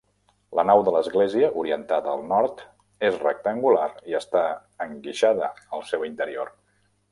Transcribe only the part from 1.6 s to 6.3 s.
orientada al nord, és rectangular i està enguixada al seu